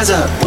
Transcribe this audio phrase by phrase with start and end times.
[0.00, 0.39] rise up,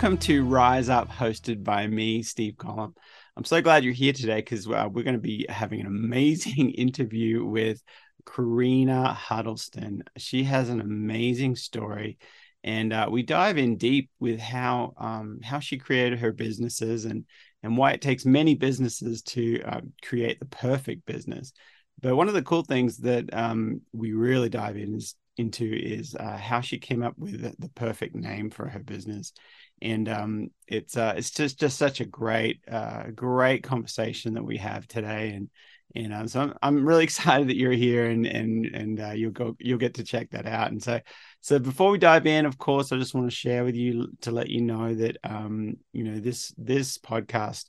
[0.00, 2.94] welcome to Rise Up, hosted by me, Steve Collum.
[3.36, 6.70] I'm so glad you're here today because uh, we're going to be having an amazing
[6.78, 7.82] interview with
[8.24, 10.02] Korina Huddleston.
[10.16, 12.16] She has an amazing story,
[12.64, 17.26] and uh, we dive in deep with how um, how she created her businesses and
[17.62, 21.52] and why it takes many businesses to uh, create the perfect business.
[22.00, 26.14] But one of the cool things that um, we really dive in is, into is
[26.14, 29.34] uh, how she came up with the, the, perfect name for her business,
[29.82, 34.58] and um, it's uh, it's just just such a great uh, great conversation that we
[34.58, 35.50] have today, and
[35.94, 39.32] you know so I'm, I'm really excited that you're here and and and uh, you'll
[39.32, 40.70] go you'll get to check that out.
[40.70, 41.00] And so
[41.40, 44.30] so before we dive in of course i just want to share with you to
[44.30, 47.64] let you know that um you know this this podcast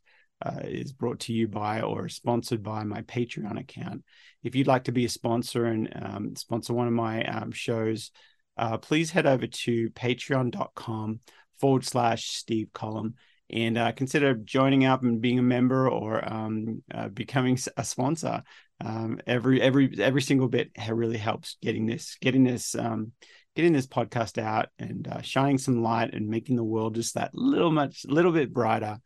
[0.45, 4.04] uh, is brought to you by or sponsored by my patreon account.
[4.44, 8.12] If you'd like to be a sponsor and um, sponsor one of my um, shows
[8.58, 11.20] uh, please head over to patreon.com
[11.62, 13.14] forward slash steve Collum.
[13.50, 18.44] and uh, consider joining up and being a member or um, uh, becoming a sponsor.
[18.84, 23.12] Um, every every every single bit really helps getting this getting this um,
[23.56, 27.36] getting this podcast out and uh, shining some light and making the world just that
[27.36, 28.98] little much little bit brighter.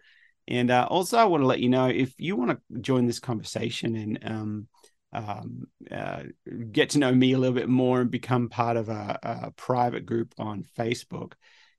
[0.47, 3.19] And uh, also, I want to let you know if you want to join this
[3.19, 4.67] conversation and um,
[5.11, 6.23] um, uh,
[6.71, 10.05] get to know me a little bit more and become part of a, a private
[10.05, 11.33] group on Facebook,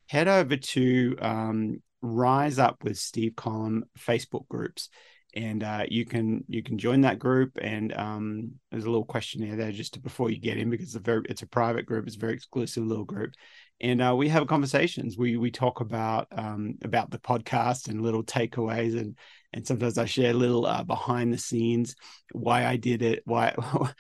[0.09, 4.89] head over to um, Rise Up with Steve Collum Facebook groups,
[5.35, 7.59] and uh, you can you can join that group.
[7.61, 10.95] And um, there's a little questionnaire there just to, before you get in because it's
[10.97, 12.07] a very it's a private group.
[12.07, 13.33] It's a very exclusive little group,
[13.81, 15.19] and uh, we have conversations.
[15.19, 19.17] We we talk about um, about the podcast and little takeaways, and
[19.53, 21.97] and sometimes I share little uh, behind the scenes
[22.33, 23.55] why I did it, why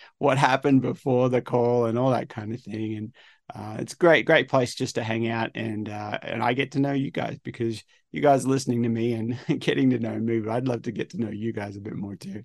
[0.18, 2.96] what happened before the call, and all that kind of thing.
[2.96, 3.14] And
[3.54, 6.72] uh, it's a great, great place just to hang out and uh, and I get
[6.72, 10.18] to know you guys because you guys are listening to me and getting to know
[10.18, 10.40] me.
[10.40, 12.42] But I'd love to get to know you guys a bit more too.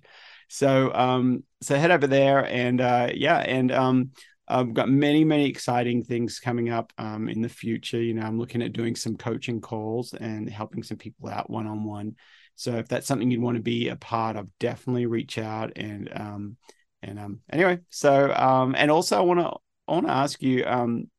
[0.48, 4.10] So um, so head over there and uh, yeah, and um,
[4.46, 8.00] I've got many, many exciting things coming up um, in the future.
[8.00, 11.66] You know, I'm looking at doing some coaching calls and helping some people out one
[11.66, 12.16] on one.
[12.54, 16.08] So if that's something you'd want to be a part of, definitely reach out and
[16.14, 16.56] um,
[17.02, 17.80] and um, anyway.
[17.88, 19.52] So um, and also I want to
[19.92, 21.10] I want to ask you um,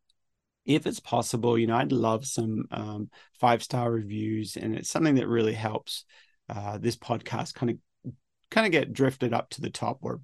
[0.66, 1.59] if it's possible.
[1.59, 6.06] You know, I'd love some um, five star reviews, and it's something that really helps
[6.50, 8.13] uh, this podcast kind of
[8.50, 10.22] kind of get drifted up to the top or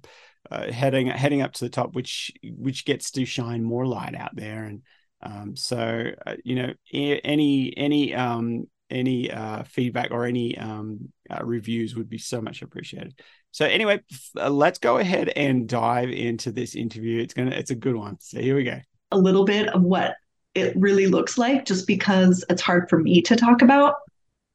[0.50, 4.34] uh, heading heading up to the top, which which gets to shine more light out
[4.34, 4.64] there.
[4.64, 4.82] And
[5.22, 11.44] um, so, uh, you know, any any um, any uh, feedback or any um, uh,
[11.44, 13.18] reviews would be so much appreciated.
[13.52, 14.00] So anyway,
[14.36, 17.20] uh, let's go ahead and dive into this interview.
[17.20, 18.18] It's gonna it's a good one.
[18.20, 18.78] So here we go.
[19.12, 20.14] A little bit of what
[20.54, 23.94] it really looks like, just because it's hard for me to talk about.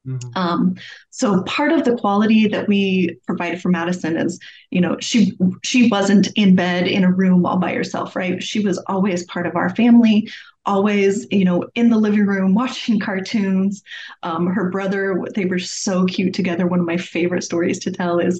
[0.06, 0.30] Mm-hmm.
[0.36, 0.76] Um,
[1.10, 4.40] so part of the quality that we provided for Madison is,
[4.70, 8.42] you know, she she wasn't in bed in a room all by herself, right?
[8.42, 10.30] She was always part of our family,
[10.66, 13.82] always, you know, in the living room watching cartoons.
[14.24, 16.68] Um, her brother, they were so cute together.
[16.68, 18.40] One of my favorite stories to tell is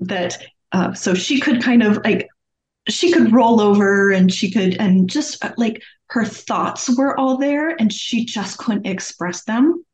[0.00, 0.38] that
[0.72, 2.28] uh, so she could kind of like
[2.88, 7.36] she could roll over and she could and just uh, like her thoughts were all
[7.38, 9.84] there and she just couldn't express them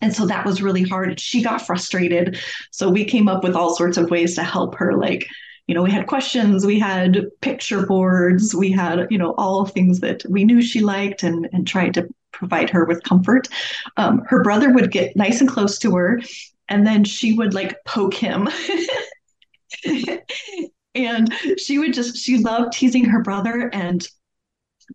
[0.00, 1.18] and so that was really hard.
[1.18, 2.38] She got frustrated.
[2.70, 5.26] So we came up with all sorts of ways to help her like
[5.66, 10.00] you know we had questions we had picture boards we had you know all things
[10.00, 13.48] that we knew she liked and and tried to provide her with comfort.
[13.96, 16.20] Um, her brother would get nice and close to her
[16.68, 18.48] and then she would like poke him.
[20.94, 24.06] And she would just she loved teasing her brother and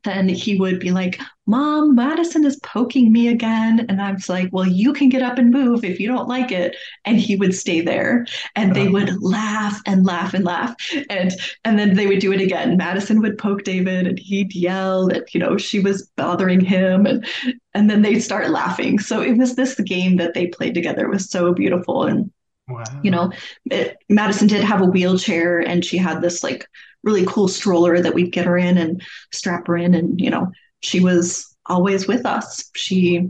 [0.03, 3.85] then he would be like, Mom, Madison is poking me again.
[3.89, 6.51] And I was like, Well, you can get up and move if you don't like
[6.51, 6.75] it.
[7.05, 8.25] And he would stay there.
[8.55, 8.91] And they uh-huh.
[8.93, 10.75] would laugh and laugh and laugh.
[11.09, 11.33] And
[11.65, 12.77] and then they would do it again.
[12.77, 17.05] Madison would poke David and he'd yell that, you know, she was bothering him.
[17.05, 17.25] And
[17.73, 18.99] and then they'd start laughing.
[18.99, 21.05] So it was this game that they played together.
[21.05, 22.03] It was so beautiful.
[22.03, 22.31] And
[22.69, 22.83] Wow.
[23.03, 23.31] You know,
[23.69, 26.65] it, Madison did have a wheelchair and she had this like
[27.03, 29.01] really cool stroller that we'd get her in and
[29.31, 29.93] strap her in.
[29.93, 30.51] And, you know,
[30.81, 32.69] she was always with us.
[32.75, 33.29] She,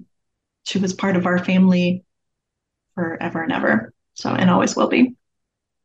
[0.63, 2.03] she was part of our family
[2.95, 3.93] forever and ever.
[4.13, 5.15] So, and always will be.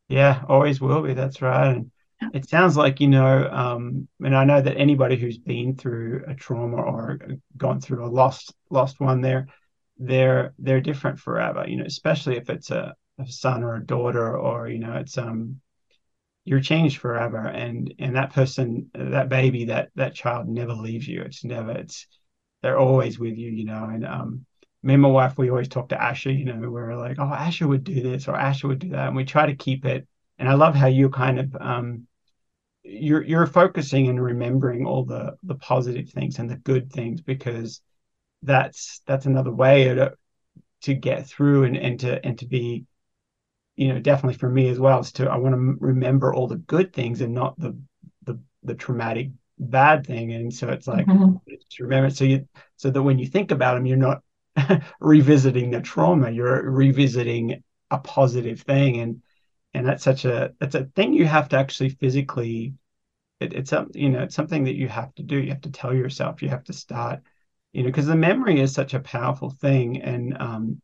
[0.08, 1.14] Yeah, always will be.
[1.14, 1.76] That's right.
[1.76, 1.90] And
[2.20, 2.28] yeah.
[2.34, 6.34] it sounds like, you know, um, and I know that anybody who's been through a
[6.34, 7.18] trauma or
[7.56, 9.48] gone through a lost lost one there,
[9.98, 14.36] they're they're different forever, you know, especially if it's a, a son or a daughter
[14.36, 15.60] or, you know, it's um
[16.48, 17.46] you're changed forever.
[17.46, 21.22] And and that person that baby that that child never leaves you.
[21.22, 22.06] It's never it's
[22.62, 23.84] they're always with you you know.
[23.84, 24.46] And um
[24.82, 27.68] me and my wife we always talk to asher you know we're like oh asher
[27.68, 29.08] would do this or asher would do that.
[29.08, 30.06] And we try to keep it.
[30.38, 32.06] And i love how you kind of um
[32.82, 37.82] you're you're focusing and remembering all the the positive things and the good things because
[38.42, 40.14] that's that's another way to
[40.82, 42.86] to get through and and to and to be
[43.78, 46.56] you know, definitely for me as well, is to I want to remember all the
[46.56, 47.78] good things and not the
[48.24, 50.32] the the traumatic bad thing.
[50.32, 51.36] And so it's like mm-hmm.
[51.70, 54.22] to remember so you so that when you think about them, you're not
[55.00, 58.98] revisiting the trauma, you're revisiting a positive thing.
[58.98, 59.22] And
[59.74, 62.74] and that's such a that's a thing you have to actually physically
[63.38, 65.38] it, it's a you know it's something that you have to do.
[65.38, 66.42] You have to tell yourself.
[66.42, 67.20] You have to start.
[67.72, 70.82] You know, because the memory is such a powerful thing, and um,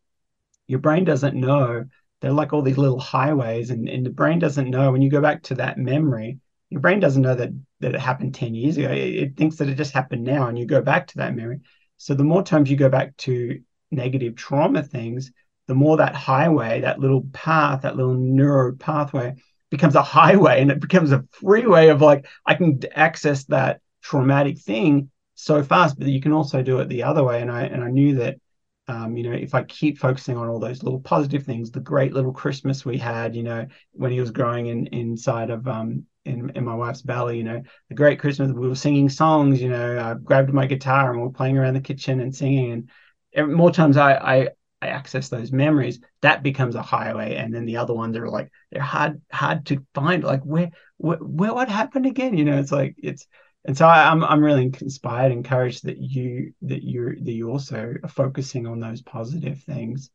[0.68, 1.86] your brain doesn't know
[2.24, 5.20] they're like all these little highways and, and the brain doesn't know when you go
[5.20, 6.38] back to that memory
[6.70, 7.50] your brain doesn't know that
[7.80, 8.90] that it happened 10 years ago.
[8.90, 11.60] It, it thinks that it just happened now and you go back to that memory.
[11.98, 13.60] So the more times you go back to
[13.90, 15.30] negative trauma things
[15.66, 19.34] the more that highway that little path that little neuro pathway
[19.70, 24.58] becomes a highway and it becomes a freeway of like i can access that traumatic
[24.58, 27.40] thing so fast but you can also do it the other way.
[27.40, 28.38] And i and i knew that
[28.86, 32.12] um, you know, if I keep focusing on all those little positive things, the great
[32.12, 36.50] little Christmas we had, you know, when he was growing in inside of um in,
[36.54, 39.98] in my wife's belly, you know, the great Christmas we were singing songs, you know,
[39.98, 42.88] I grabbed my guitar and we are playing around the kitchen and singing,
[43.34, 44.48] and more times I I
[44.82, 48.50] I access those memories, that becomes a highway, and then the other ones are like
[48.70, 52.72] they're hard hard to find, like where where, where what happened again, you know, it's
[52.72, 53.26] like it's
[53.66, 57.50] and so I, am I'm, I'm really inspired, encouraged that you that you're that you
[57.50, 60.10] also are focusing on those positive things.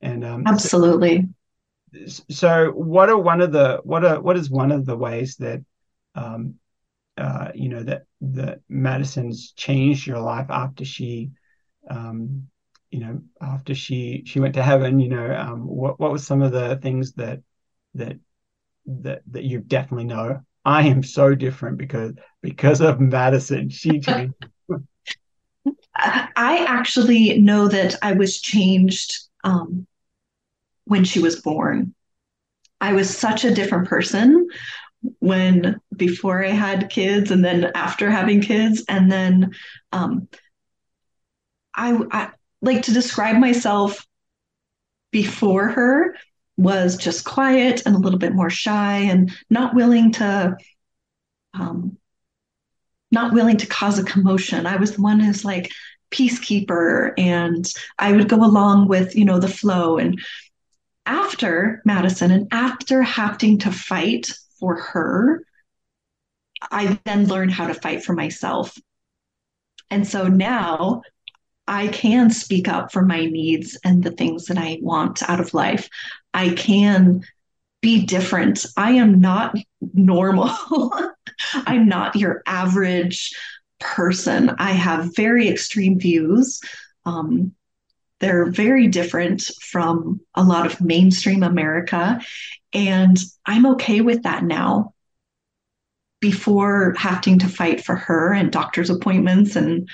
[0.00, 1.28] And um, absolutely.
[2.06, 5.36] So, so, what are one of the what are what is one of the ways
[5.36, 5.62] that
[6.14, 6.54] um,
[7.16, 11.30] uh, you know that that Madison's changed your life after she
[11.90, 12.46] um,
[12.90, 16.40] you know after she she went to heaven you know um, what what was some
[16.40, 17.40] of the things that
[17.94, 18.16] that
[18.86, 23.68] that that you definitely know I am so different because because of Madison.
[23.70, 24.34] She changed.
[25.94, 29.86] I actually know that I was changed um,
[30.84, 31.94] when she was born.
[32.80, 34.48] I was such a different person
[35.18, 38.84] when before I had kids and then after having kids.
[38.88, 39.52] And then
[39.92, 40.28] um,
[41.74, 42.30] I, I
[42.60, 44.06] like to describe myself
[45.10, 46.16] before her
[46.62, 50.56] was just quiet and a little bit more shy and not willing to
[51.54, 51.98] um,
[53.10, 54.66] not willing to cause a commotion.
[54.66, 55.70] I was the one who's like
[56.10, 57.66] peacekeeper and
[57.98, 59.98] I would go along with, you know, the flow.
[59.98, 60.20] And
[61.04, 65.44] after Madison and after having to fight for her,
[66.70, 68.76] I then learned how to fight for myself.
[69.90, 71.02] And so now
[71.66, 75.54] I can speak up for my needs and the things that I want out of
[75.54, 75.88] life.
[76.34, 77.22] I can
[77.80, 78.64] be different.
[78.76, 79.56] I am not
[79.92, 80.50] normal.
[81.54, 83.32] I'm not your average
[83.80, 84.50] person.
[84.58, 86.60] I have very extreme views.
[87.04, 87.52] Um,
[88.20, 92.20] they're very different from a lot of mainstream America.
[92.72, 94.94] And I'm okay with that now.
[96.20, 99.88] Before having to fight for her and doctor's appointments and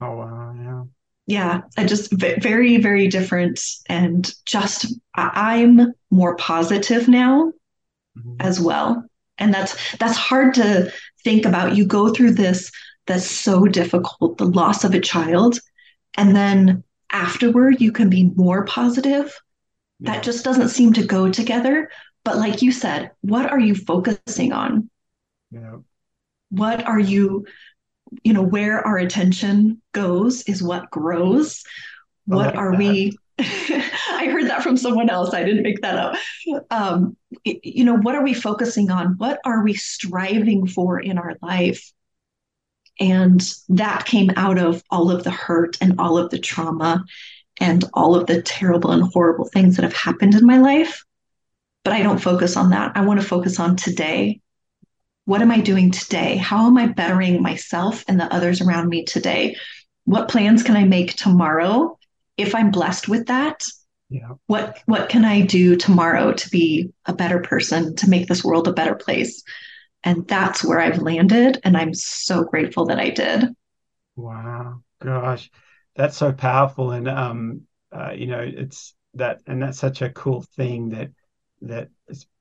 [0.00, 0.82] Oh wow, yeah.
[1.26, 7.52] Yeah, I just very, very different, and just I'm more positive now
[8.18, 8.36] mm-hmm.
[8.40, 9.04] as well,
[9.38, 10.92] and that's that's hard to
[11.22, 11.76] think about.
[11.76, 12.72] You go through this
[13.06, 15.58] that's so difficult, the loss of a child,
[16.16, 19.36] and then afterward you can be more positive.
[20.00, 20.14] Yeah.
[20.14, 21.90] That just doesn't seem to go together.
[22.24, 24.90] But like you said, what are you focusing on?
[25.50, 25.76] Yeah.
[26.50, 27.46] What are you
[28.24, 31.62] you know where our attention goes is what grows.
[32.26, 32.78] What like are that.
[32.78, 35.32] we i heard that from someone else.
[35.32, 36.16] I didn't make that up.
[36.70, 39.14] Um, you know what are we focusing on?
[39.16, 41.90] What are we striving for in our life?
[42.98, 47.02] And that came out of all of the hurt and all of the trauma
[47.58, 51.04] and all of the terrible and horrible things that have happened in my life.
[51.82, 52.92] But i don't focus on that.
[52.94, 54.40] I want to focus on today
[55.30, 56.36] what am I doing today?
[56.36, 59.56] How am I bettering myself and the others around me today?
[60.04, 61.96] What plans can I make tomorrow?
[62.40, 63.64] if I'm blessed with that,
[64.08, 64.34] yeah.
[64.46, 68.66] what what can I do tomorrow to be a better person, to make this world
[68.66, 69.42] a better place?
[70.02, 71.60] And that's where I've landed.
[71.62, 73.54] And I'm so grateful that I did.
[74.16, 74.82] Wow.
[75.02, 75.50] Gosh,
[75.94, 76.92] that's so powerful.
[76.92, 81.10] And, um, uh, you know, it's that, and that's such a cool thing that,
[81.62, 81.88] that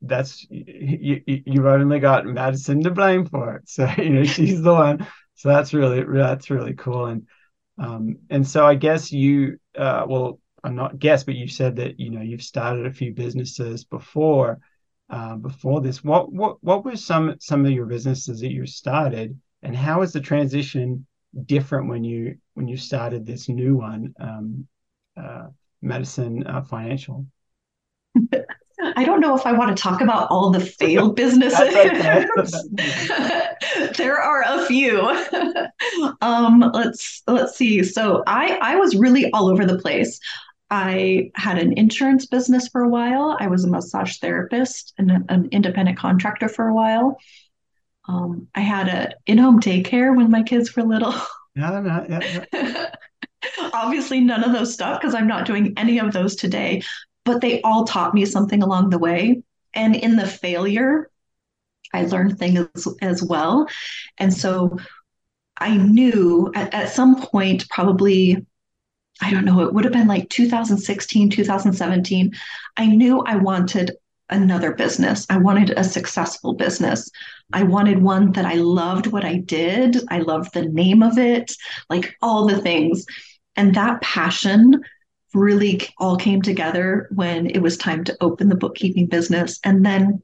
[0.02, 3.70] that's you, you you've only got Madison to blame for it.
[3.70, 5.08] So, you know, she's the one.
[5.36, 7.06] So that's really, that's really cool.
[7.06, 7.28] And,
[7.78, 12.00] um, and so I guess you, uh, well, I'm not guess, but you said that,
[12.00, 14.60] you know, you've started a few businesses before
[15.10, 16.04] uh, before this.
[16.04, 20.14] What what what were some some of your businesses that you started, and how is
[20.14, 21.06] the transition
[21.46, 24.68] different when you when you started this new one, um,
[25.18, 25.48] uh,
[25.82, 27.26] Madison uh, Financial?
[29.00, 31.58] I don't know if I want to talk about all the failed businesses.
[33.98, 35.00] there are a few.
[36.22, 37.82] um, let's let's see.
[37.84, 40.20] So I I was really all over the place.
[40.70, 43.38] I had an insurance business for a while.
[43.39, 47.18] I was a massage therapist and an independent contractor for a while.
[48.10, 51.15] Um, I had a in-home daycare when my kids were little.
[51.56, 52.89] Yeah, no, yeah, yeah.
[53.74, 56.84] Obviously, none of those stuff because I'm not doing any of those today.
[57.26, 59.44] But they all taught me something along the way.
[59.74, 61.10] And in the failure,
[61.94, 63.68] I learned things as well.
[64.18, 64.78] And so
[65.58, 68.46] I knew at, at some point, probably
[69.22, 72.32] I don't know, it would have been like 2016, 2017.
[72.78, 73.92] I knew I wanted
[74.30, 75.26] another business.
[75.30, 77.10] I wanted a successful business.
[77.52, 79.98] I wanted one that I loved what I did.
[80.10, 81.52] I loved the name of it,
[81.90, 83.06] like all the things.
[83.56, 84.82] And that passion
[85.34, 89.60] really all came together when it was time to open the bookkeeping business.
[89.64, 90.22] And then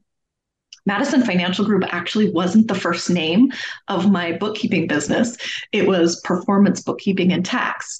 [0.85, 3.51] Madison Financial Group actually wasn't the first name
[3.87, 5.37] of my bookkeeping business,
[5.71, 7.99] it was Performance Bookkeeping and Tax.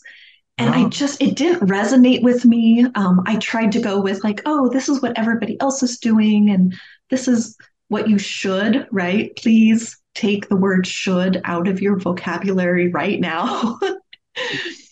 [0.57, 0.85] And wow.
[0.85, 2.85] I just, it didn't resonate with me.
[2.95, 6.49] Um, I tried to go with, like, oh, this is what everybody else is doing.
[6.49, 6.73] And
[7.09, 7.57] this is
[7.89, 9.35] what you should, right?
[9.35, 13.79] Please take the word should out of your vocabulary right now.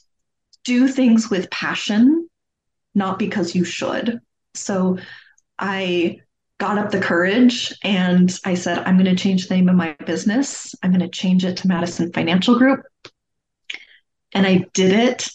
[0.63, 2.29] Do things with passion,
[2.95, 4.19] not because you should.
[4.53, 4.97] So
[5.59, 6.21] I
[6.59, 9.95] got up the courage and I said, I'm going to change the name of my
[10.05, 10.75] business.
[10.81, 12.81] I'm going to change it to Madison Financial Group.
[14.33, 15.29] And I did it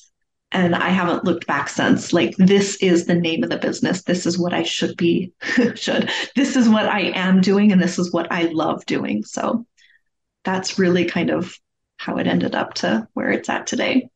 [0.53, 2.13] and I haven't looked back since.
[2.13, 4.03] Like, this is the name of the business.
[4.03, 5.33] This is what I should be,
[5.75, 6.11] should.
[6.35, 9.25] This is what I am doing, and this is what I love doing.
[9.25, 9.67] So
[10.45, 11.55] that's really kind of
[11.99, 14.09] how it ended up to where it's at today.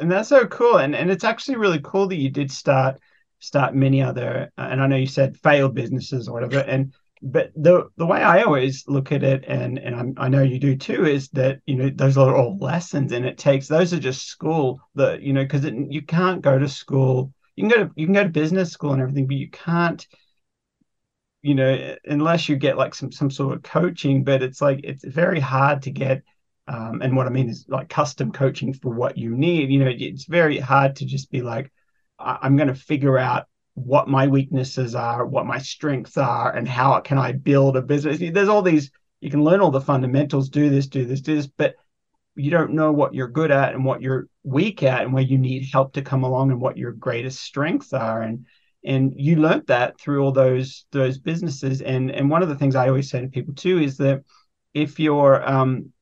[0.00, 0.78] And that's so cool.
[0.78, 3.00] And and it's actually really cool that you did start
[3.40, 4.50] start many other.
[4.56, 6.60] Uh, and I know you said failed businesses or whatever.
[6.60, 6.92] And
[7.22, 10.58] but the the way I always look at it, and and I'm, i know you
[10.58, 14.00] do too, is that you know those are all lessons, and it takes those are
[14.00, 14.80] just school.
[14.94, 17.32] The you know because you can't go to school.
[17.56, 20.06] You can go to you can go to business school and everything, but you can't.
[21.42, 25.04] You know, unless you get like some some sort of coaching, but it's like it's
[25.04, 26.22] very hard to get.
[26.70, 29.70] Um, and what I mean is like custom coaching for what you need.
[29.70, 31.72] You know, it's very hard to just be like,
[32.18, 37.00] I'm going to figure out what my weaknesses are, what my strengths are, and how
[37.00, 38.18] can I build a business.
[38.18, 41.48] There's all these, you can learn all the fundamentals, do this, do this, do this,
[41.48, 41.74] but
[42.36, 45.38] you don't know what you're good at and what you're weak at and where you
[45.38, 48.22] need help to come along and what your greatest strengths are.
[48.22, 48.46] And
[48.84, 51.82] and you learned that through all those those businesses.
[51.82, 54.22] And and one of the things I always say to people too is that
[54.72, 55.92] if you're um,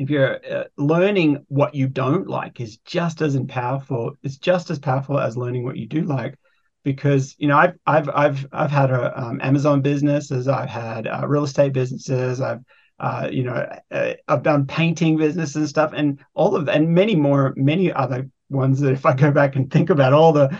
[0.00, 4.78] if you're uh, learning what you don't like is just as powerful it's just as
[4.78, 6.34] powerful as learning what you do like
[6.82, 11.26] because you know I've I've I've I've had a um, Amazon businesses, I've had uh,
[11.26, 12.60] real estate businesses, I've
[12.98, 17.14] uh, you know uh, I've done painting businesses and stuff, and all of and many
[17.14, 20.56] more many other ones that if I go back and think about all the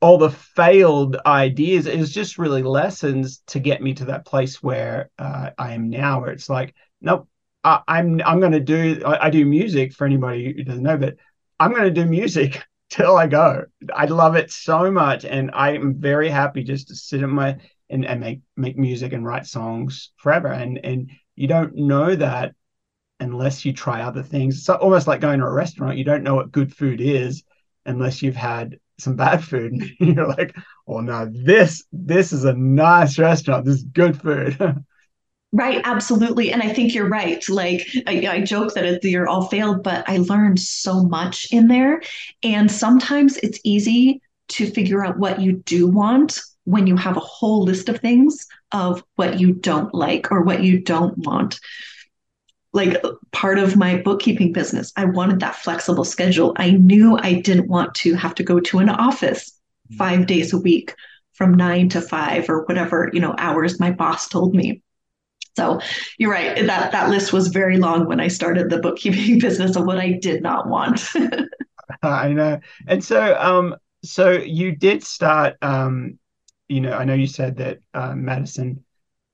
[0.00, 5.10] all the failed ideas, was just really lessons to get me to that place where
[5.18, 7.28] uh, I am now, where it's like nope.
[7.64, 10.96] I, I'm I'm going to do I, I do music for anybody who doesn't know,
[10.96, 11.16] but
[11.58, 13.64] I'm going to do music till I go.
[13.94, 17.56] I love it so much, and I am very happy just to sit in my
[17.90, 20.48] and, and make make music and write songs forever.
[20.48, 22.54] And and you don't know that
[23.20, 24.58] unless you try other things.
[24.58, 25.98] It's almost like going to a restaurant.
[25.98, 27.42] You don't know what good food is
[27.84, 29.72] unless you've had some bad food.
[29.72, 30.54] And you're like,
[30.86, 33.64] oh no, this this is a nice restaurant.
[33.64, 34.56] This is good food.
[35.50, 36.52] Right, absolutely.
[36.52, 37.42] And I think you're right.
[37.48, 41.68] Like, I, I joke that it, you're all failed, but I learned so much in
[41.68, 42.02] there.
[42.42, 47.20] And sometimes it's easy to figure out what you do want when you have a
[47.20, 51.58] whole list of things of what you don't like or what you don't want.
[52.72, 53.02] like
[53.32, 54.92] part of my bookkeeping business.
[54.96, 56.52] I wanted that flexible schedule.
[56.56, 59.52] I knew I didn't want to have to go to an office
[59.96, 60.26] five mm.
[60.26, 60.94] days a week
[61.32, 64.82] from nine to five or whatever, you know, hours my boss told me.
[65.58, 65.80] So
[66.18, 66.64] you're right.
[66.66, 70.12] That that list was very long when I started the bookkeeping business of what I
[70.12, 71.10] did not want.
[72.02, 72.60] I know.
[72.86, 76.18] And so um so you did start um
[76.68, 78.84] you know, I know you said that uh, Madison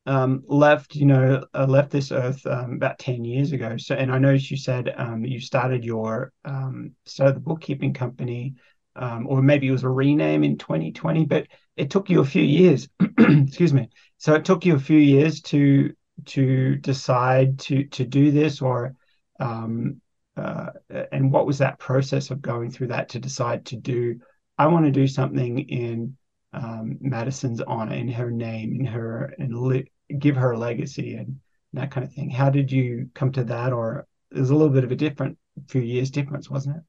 [0.06, 3.76] um, left, you know, uh, left this earth um, about ten years ago.
[3.76, 8.54] So, and I noticed you said um, you started your um, started the bookkeeping company,
[8.96, 12.42] um, or maybe it was a rename in 2020, but it took you a few
[12.42, 12.88] years.
[13.18, 13.88] excuse me.
[14.18, 15.92] So it took you a few years to
[16.26, 18.94] to decide to to do this, or
[19.40, 20.00] um,
[20.36, 20.70] uh,
[21.12, 24.20] and what was that process of going through that to decide to do?
[24.58, 26.16] I want to do something in
[26.52, 31.40] um, Madison's honor, in her name, in her, and give her a legacy and
[31.72, 32.30] that kind of thing.
[32.30, 33.72] How did you come to that?
[33.72, 35.36] Or there's a little bit of a different
[35.68, 36.82] few years difference, wasn't it?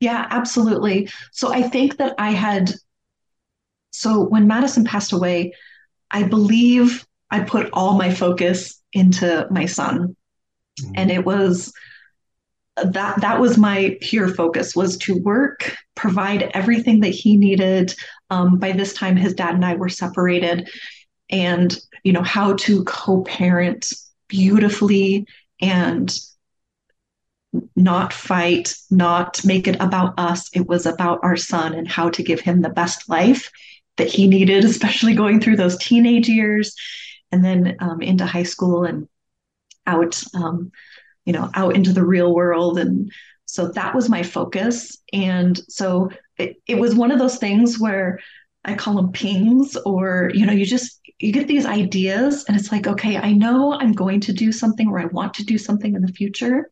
[0.00, 1.08] Yeah, absolutely.
[1.32, 2.72] So I think that I had,
[3.90, 5.54] so when Madison passed away,
[6.10, 10.16] I believe I put all my focus into my son.
[10.80, 10.92] Mm-hmm.
[10.96, 11.72] And it was,
[12.84, 17.94] that that was my pure focus was to work provide everything that he needed
[18.30, 20.68] um, by this time his dad and i were separated
[21.30, 23.92] and you know how to co-parent
[24.28, 25.26] beautifully
[25.60, 26.18] and
[27.74, 32.22] not fight not make it about us it was about our son and how to
[32.22, 33.50] give him the best life
[33.96, 36.74] that he needed especially going through those teenage years
[37.32, 39.08] and then um, into high school and
[39.86, 40.70] out um,
[41.24, 42.78] you know out into the real world.
[42.78, 43.10] And
[43.46, 44.98] so that was my focus.
[45.12, 48.20] And so it, it was one of those things where
[48.64, 52.72] i call them pings or you know you just you get these ideas and it's
[52.72, 55.94] like okay i know i'm going to do something or i want to do something
[55.94, 56.70] in the future.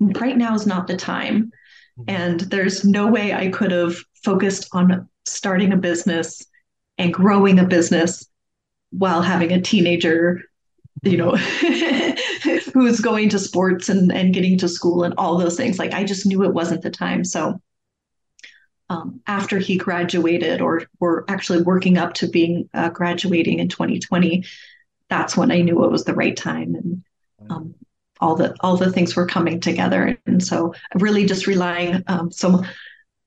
[0.00, 1.52] Right now is not the time.
[1.98, 2.04] Mm-hmm.
[2.08, 6.42] and there's no way i could have focused on starting a business
[6.96, 8.26] and growing a business
[8.92, 10.42] while having a teenager
[11.02, 11.34] you know
[12.72, 15.78] who's going to sports and and getting to school and all those things.
[15.78, 17.24] Like i just knew it wasn't the time.
[17.24, 17.60] So
[18.88, 24.44] um, after he graduated or were actually working up to being uh, graduating in 2020
[25.08, 27.04] that's when i knew it was the right time and
[27.50, 27.74] um,
[28.22, 30.16] all the all the things were coming together.
[30.26, 32.64] And so really just relying um, so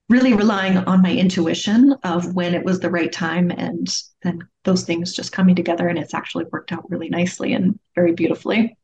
[0.08, 3.88] really relying on my intuition of when it was the right time and
[4.22, 8.12] then those things just coming together and it's actually worked out really nicely and very
[8.12, 8.76] beautifully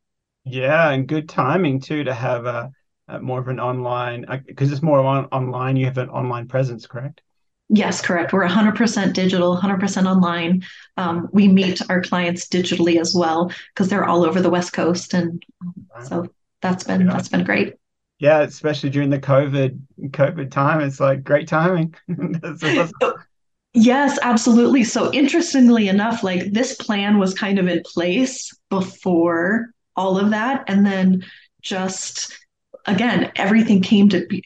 [0.45, 2.71] yeah and good timing too to have a,
[3.09, 6.87] a more of an online because it's more on, online you have an online presence
[6.87, 7.23] correct
[7.75, 8.35] Yes, correct.
[8.35, 10.63] We're 100% digital, 100% online.
[10.99, 15.15] Um, we meet our clients digitally as well because they're all over the West Coast,
[15.15, 15.43] and
[16.05, 16.27] so
[16.61, 17.13] that's been yeah.
[17.15, 17.77] that's been great
[18.23, 19.81] yeah, especially during the COVID
[20.11, 21.93] COVID time, it's like great timing.
[23.75, 24.85] yes, absolutely.
[24.85, 30.63] So interestingly enough, like this plan was kind of in place before all of that,
[30.69, 31.25] and then
[31.63, 32.33] just
[32.87, 34.45] again, everything came to be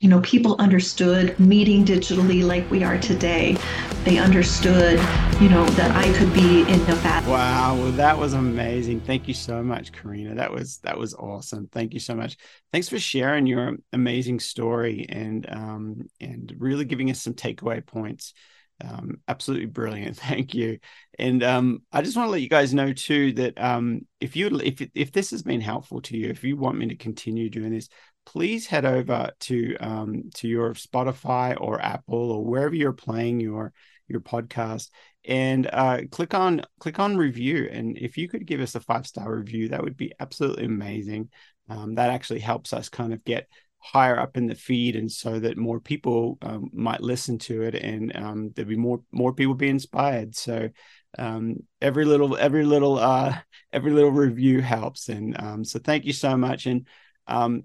[0.00, 3.56] you know, people understood meeting digitally like we are today.
[4.04, 5.00] They understood,
[5.40, 7.28] you know, that I could be in Nevada.
[7.28, 9.00] Wow, well, that was amazing.
[9.00, 10.36] Thank you so much, Korina.
[10.36, 11.66] That was that was awesome.
[11.72, 12.36] Thank you so much.
[12.72, 18.34] Thanks for sharing your amazing story and um, and really giving us some takeaway points.
[18.80, 20.16] Um, absolutely brilliant.
[20.18, 20.78] Thank you.
[21.18, 24.60] And um, I just want to let you guys know too that um, if you
[24.60, 27.72] if if this has been helpful to you, if you want me to continue doing
[27.72, 27.88] this,
[28.28, 33.72] please head over to um, to your Spotify or Apple or wherever you're playing your
[34.06, 34.90] your podcast
[35.24, 37.70] and uh, click on click on review.
[37.72, 41.30] And if you could give us a five star review, that would be absolutely amazing.
[41.70, 45.38] Um, that actually helps us kind of get higher up in the feed, and so
[45.40, 49.54] that more people um, might listen to it, and um, there'll be more more people
[49.54, 50.36] be inspired.
[50.36, 50.68] So
[51.18, 53.38] um, every little every little uh,
[53.72, 56.66] every little review helps, and um, so thank you so much.
[56.66, 56.86] And
[57.26, 57.62] um,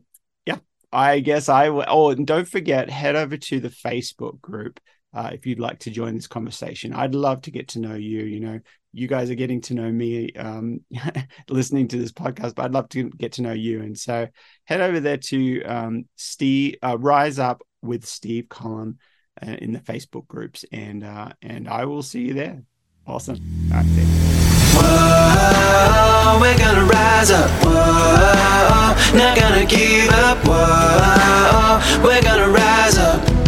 [0.94, 1.86] I guess I will.
[1.88, 4.80] Oh, and don't forget, head over to the Facebook group
[5.14, 6.94] uh, if you'd like to join this conversation.
[6.94, 8.22] I'd love to get to know you.
[8.22, 8.60] You know,
[8.94, 10.82] you guys are getting to know me um,
[11.50, 13.82] listening to this podcast, but I'd love to get to know you.
[13.82, 14.28] And so
[14.66, 19.00] head over there to um, Steve uh, Rise Up with Steve Collum
[19.42, 22.64] uh, in the Facebook groups, and uh, and I will see you there.
[23.06, 23.38] Awesome.
[23.72, 23.86] All right,
[24.76, 27.50] Whoa, we're gonna rise up.
[27.64, 28.73] Whoa,
[29.12, 30.38] not gonna give up.
[30.46, 33.43] Whoa, we're gonna rise up.